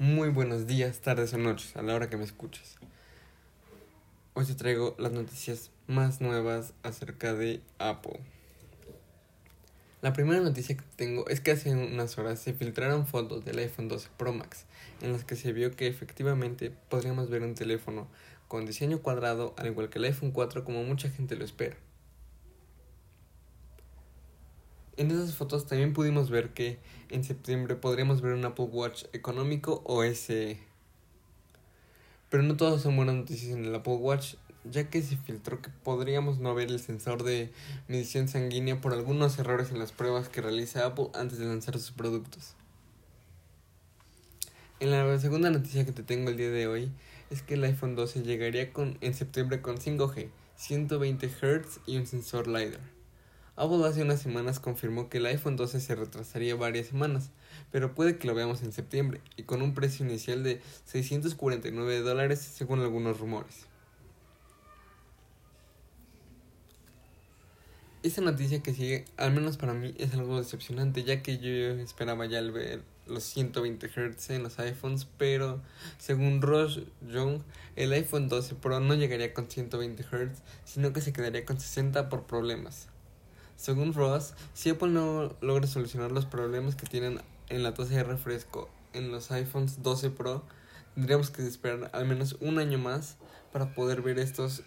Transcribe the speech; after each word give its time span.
Muy 0.00 0.28
buenos 0.28 0.68
días, 0.68 1.00
tardes 1.00 1.34
o 1.34 1.38
noches, 1.38 1.74
a 1.74 1.82
la 1.82 1.92
hora 1.92 2.08
que 2.08 2.16
me 2.16 2.22
escuches. 2.22 2.76
Hoy 4.34 4.44
te 4.44 4.54
traigo 4.54 4.94
las 4.96 5.10
noticias 5.10 5.72
más 5.88 6.20
nuevas 6.20 6.72
acerca 6.84 7.34
de 7.34 7.62
Apple. 7.80 8.20
La 10.00 10.12
primera 10.12 10.40
noticia 10.40 10.76
que 10.76 10.84
tengo 10.94 11.26
es 11.26 11.40
que 11.40 11.50
hace 11.50 11.74
unas 11.74 12.16
horas 12.16 12.38
se 12.38 12.54
filtraron 12.54 13.08
fotos 13.08 13.44
del 13.44 13.58
iPhone 13.58 13.88
12 13.88 14.10
Pro 14.16 14.32
Max, 14.32 14.66
en 15.02 15.12
las 15.12 15.24
que 15.24 15.34
se 15.34 15.52
vio 15.52 15.74
que 15.74 15.88
efectivamente 15.88 16.70
podríamos 16.88 17.28
ver 17.28 17.42
un 17.42 17.56
teléfono 17.56 18.06
con 18.46 18.66
diseño 18.66 19.02
cuadrado, 19.02 19.52
al 19.56 19.66
igual 19.66 19.88
que 19.88 19.98
el 19.98 20.04
iPhone 20.04 20.30
4 20.30 20.62
como 20.62 20.84
mucha 20.84 21.10
gente 21.10 21.34
lo 21.34 21.44
espera. 21.44 21.76
En 24.98 25.12
esas 25.12 25.36
fotos 25.36 25.68
también 25.68 25.92
pudimos 25.92 26.28
ver 26.28 26.50
que 26.50 26.80
en 27.08 27.22
septiembre 27.22 27.76
podríamos 27.76 28.20
ver 28.20 28.32
un 28.32 28.44
Apple 28.44 28.64
Watch 28.64 29.04
económico 29.12 29.80
o 29.84 30.02
SE. 30.02 30.58
Pero 32.28 32.42
no 32.42 32.56
todas 32.56 32.82
son 32.82 32.96
buenas 32.96 33.14
noticias 33.14 33.56
en 33.56 33.64
el 33.64 33.72
Apple 33.76 33.94
Watch, 33.94 34.34
ya 34.64 34.90
que 34.90 35.00
se 35.00 35.16
filtró 35.16 35.62
que 35.62 35.70
podríamos 35.84 36.40
no 36.40 36.52
ver 36.52 36.66
el 36.66 36.80
sensor 36.80 37.22
de 37.22 37.52
medición 37.86 38.26
sanguínea 38.26 38.80
por 38.80 38.92
algunos 38.92 39.38
errores 39.38 39.70
en 39.70 39.78
las 39.78 39.92
pruebas 39.92 40.28
que 40.28 40.42
realiza 40.42 40.84
Apple 40.84 41.10
antes 41.14 41.38
de 41.38 41.46
lanzar 41.46 41.78
sus 41.78 41.92
productos. 41.92 42.56
En 44.80 44.90
la 44.90 45.16
segunda 45.20 45.48
noticia 45.50 45.86
que 45.86 45.92
te 45.92 46.02
tengo 46.02 46.28
el 46.28 46.36
día 46.36 46.50
de 46.50 46.66
hoy 46.66 46.90
es 47.30 47.42
que 47.42 47.54
el 47.54 47.62
iPhone 47.62 47.94
12 47.94 48.24
llegaría 48.24 48.72
con, 48.72 48.98
en 49.00 49.14
septiembre 49.14 49.62
con 49.62 49.76
5G, 49.76 50.28
120 50.56 51.28
Hz 51.28 51.80
y 51.86 51.98
un 51.98 52.06
sensor 52.08 52.48
LiDAR. 52.48 52.97
Apple 53.58 53.84
hace 53.88 54.02
unas 54.02 54.22
semanas 54.22 54.60
confirmó 54.60 55.08
que 55.08 55.18
el 55.18 55.26
iPhone 55.26 55.56
12 55.56 55.80
se 55.80 55.96
retrasaría 55.96 56.54
varias 56.54 56.86
semanas, 56.86 57.30
pero 57.72 57.92
puede 57.92 58.16
que 58.16 58.28
lo 58.28 58.34
veamos 58.36 58.62
en 58.62 58.70
septiembre 58.72 59.20
y 59.36 59.42
con 59.42 59.62
un 59.62 59.74
precio 59.74 60.06
inicial 60.06 60.44
de 60.44 60.62
649 60.84 62.00
dólares 62.02 62.38
según 62.38 62.78
algunos 62.78 63.18
rumores. 63.18 63.66
Esa 68.04 68.20
noticia 68.20 68.62
que 68.62 68.72
sigue, 68.72 69.06
al 69.16 69.32
menos 69.32 69.56
para 69.56 69.74
mí, 69.74 69.92
es 69.98 70.14
algo 70.14 70.38
decepcionante, 70.38 71.02
ya 71.02 71.20
que 71.20 71.38
yo 71.38 71.82
esperaba 71.82 72.26
ya 72.26 72.40
ver 72.42 72.82
los 73.08 73.24
120 73.24 73.88
Hz 73.88 74.30
en 74.30 74.44
los 74.44 74.56
iPhones, 74.60 75.08
pero 75.18 75.60
según 75.98 76.42
Ross 76.42 76.82
Young, 77.12 77.40
el 77.74 77.92
iPhone 77.92 78.28
12 78.28 78.54
Pro 78.54 78.78
no 78.78 78.94
llegaría 78.94 79.34
con 79.34 79.50
120 79.50 80.04
Hz, 80.04 80.42
sino 80.64 80.92
que 80.92 81.00
se 81.00 81.12
quedaría 81.12 81.44
con 81.44 81.58
60 81.58 82.08
por 82.08 82.22
problemas. 82.22 82.86
Según 83.58 83.92
Ross, 83.92 84.34
si 84.54 84.70
Apple 84.70 84.90
no 84.90 85.34
logra 85.40 85.66
solucionar 85.66 86.12
los 86.12 86.26
problemas 86.26 86.76
que 86.76 86.86
tienen 86.86 87.20
en 87.48 87.64
la 87.64 87.74
tasa 87.74 87.96
de 87.96 88.04
refresco 88.04 88.70
en 88.92 89.10
los 89.10 89.32
iPhones 89.32 89.82
12 89.82 90.10
Pro, 90.10 90.44
tendríamos 90.94 91.30
que 91.30 91.44
esperar 91.44 91.90
al 91.92 92.06
menos 92.06 92.36
un 92.40 92.60
año 92.60 92.78
más 92.78 93.16
para 93.52 93.74
poder 93.74 94.00
ver 94.00 94.20
estos 94.20 94.62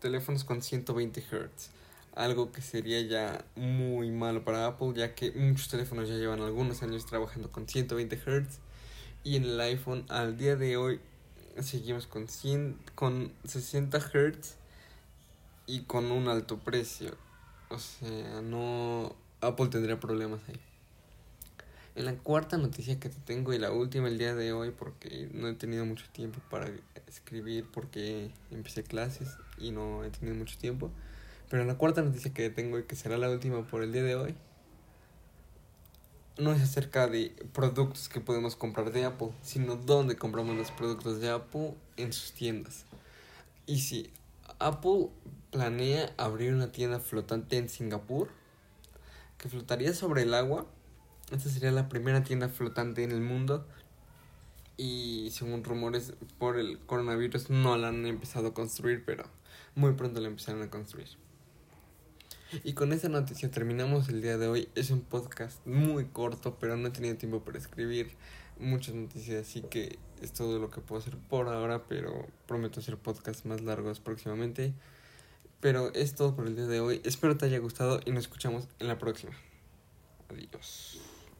teléfonos 0.00 0.44
con 0.44 0.62
120 0.62 1.20
Hz. 1.20 1.68
Algo 2.14 2.52
que 2.52 2.62
sería 2.62 3.02
ya 3.02 3.44
muy 3.54 4.10
malo 4.10 4.42
para 4.44 4.66
Apple, 4.66 4.94
ya 4.96 5.14
que 5.14 5.32
muchos 5.32 5.68
teléfonos 5.68 6.08
ya 6.08 6.14
llevan 6.14 6.40
algunos 6.40 6.82
años 6.82 7.04
trabajando 7.04 7.52
con 7.52 7.68
120 7.68 8.16
Hz. 8.16 8.60
Y 9.24 9.36
en 9.36 9.44
el 9.44 9.60
iPhone 9.60 10.06
al 10.08 10.38
día 10.38 10.56
de 10.56 10.78
hoy 10.78 11.00
seguimos 11.60 12.06
con, 12.06 12.28
100, 12.28 12.78
con 12.94 13.30
60 13.44 14.00
Hz 14.00 14.56
y 15.66 15.82
con 15.82 16.10
un 16.10 16.28
alto 16.28 16.58
precio. 16.60 17.14
O 17.72 17.78
sea, 17.78 18.42
no. 18.42 19.14
Apple 19.40 19.68
tendría 19.68 19.98
problemas 19.98 20.40
ahí. 20.48 20.60
En 21.94 22.04
la 22.04 22.14
cuarta 22.14 22.56
noticia 22.56 23.00
que 23.00 23.08
te 23.08 23.18
tengo 23.24 23.52
y 23.52 23.58
la 23.58 23.72
última 23.72 24.08
el 24.08 24.18
día 24.18 24.34
de 24.34 24.52
hoy, 24.52 24.70
porque 24.70 25.28
no 25.32 25.48
he 25.48 25.54
tenido 25.54 25.84
mucho 25.84 26.06
tiempo 26.12 26.38
para 26.50 26.70
escribir, 27.06 27.66
porque 27.72 28.30
empecé 28.50 28.82
clases 28.82 29.36
y 29.58 29.72
no 29.72 30.04
he 30.04 30.10
tenido 30.10 30.36
mucho 30.36 30.56
tiempo. 30.58 30.90
Pero 31.50 31.64
la 31.64 31.76
cuarta 31.76 32.02
noticia 32.02 32.32
que 32.32 32.48
tengo 32.50 32.78
y 32.78 32.84
que 32.84 32.96
será 32.96 33.18
la 33.18 33.28
última 33.28 33.66
por 33.66 33.82
el 33.82 33.92
día 33.92 34.02
de 34.02 34.16
hoy, 34.16 34.34
no 36.38 36.52
es 36.52 36.62
acerca 36.62 37.08
de 37.08 37.34
productos 37.52 38.08
que 38.08 38.20
podemos 38.20 38.56
comprar 38.56 38.92
de 38.92 39.04
Apple, 39.04 39.32
sino 39.42 39.76
dónde 39.76 40.16
compramos 40.16 40.56
los 40.56 40.70
productos 40.70 41.20
de 41.20 41.30
Apple 41.30 41.74
en 41.96 42.12
sus 42.12 42.32
tiendas. 42.32 42.84
Y 43.66 43.80
si 43.80 44.10
Apple 44.66 45.08
planea 45.50 46.12
abrir 46.16 46.54
una 46.54 46.72
tienda 46.72 47.00
flotante 47.00 47.58
en 47.58 47.68
Singapur 47.68 48.28
que 49.38 49.48
flotaría 49.48 49.94
sobre 49.94 50.22
el 50.22 50.34
agua. 50.34 50.66
Esta 51.30 51.48
sería 51.48 51.72
la 51.72 51.88
primera 51.88 52.24
tienda 52.24 52.48
flotante 52.48 53.04
en 53.04 53.10
el 53.10 53.20
mundo. 53.20 53.66
Y 54.76 55.28
según 55.32 55.64
rumores 55.64 56.14
por 56.38 56.58
el 56.58 56.78
coronavirus 56.78 57.50
no 57.50 57.76
la 57.76 57.88
han 57.88 58.06
empezado 58.06 58.48
a 58.48 58.54
construir, 58.54 59.04
pero 59.04 59.24
muy 59.74 59.92
pronto 59.92 60.20
la 60.20 60.28
empezarán 60.28 60.62
a 60.62 60.70
construir. 60.70 61.08
Y 62.64 62.74
con 62.74 62.92
esta 62.92 63.08
noticia 63.08 63.50
terminamos 63.50 64.08
el 64.08 64.20
día 64.20 64.36
de 64.36 64.46
hoy. 64.46 64.68
Es 64.74 64.90
un 64.90 65.00
podcast 65.00 65.64
muy 65.66 66.06
corto, 66.06 66.58
pero 66.60 66.76
no 66.76 66.88
he 66.88 66.90
tenido 66.90 67.16
tiempo 67.16 67.40
para 67.40 67.58
escribir 67.58 68.10
muchas 68.62 68.94
noticias, 68.94 69.46
así 69.46 69.62
que 69.62 69.98
es 70.22 70.32
todo 70.32 70.58
lo 70.58 70.70
que 70.70 70.80
puedo 70.80 71.00
hacer 71.00 71.16
por 71.16 71.48
ahora, 71.48 71.84
pero 71.88 72.26
prometo 72.46 72.80
hacer 72.80 72.96
podcasts 72.96 73.44
más 73.44 73.60
largos 73.60 74.00
próximamente. 74.00 74.72
Pero 75.60 75.92
es 75.94 76.14
todo 76.14 76.34
por 76.34 76.46
el 76.46 76.56
día 76.56 76.66
de 76.66 76.80
hoy. 76.80 77.00
Espero 77.04 77.36
te 77.36 77.46
haya 77.46 77.58
gustado 77.58 78.00
y 78.04 78.10
nos 78.10 78.24
escuchamos 78.24 78.68
en 78.80 78.88
la 78.88 78.98
próxima. 78.98 79.32
Adiós. 80.28 81.11